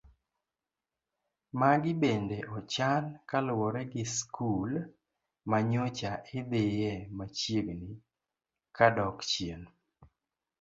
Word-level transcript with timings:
Magi 1.59 1.93
bende 2.01 2.37
ochan 2.57 3.03
kaluwore 3.29 3.81
gi 3.91 4.03
skul 4.15 4.71
ma 5.49 5.57
nyocha 5.71 6.11
idhiye 6.37 6.93
machiegni 7.17 7.93
kadok 8.75 9.17
chien. 9.29 9.61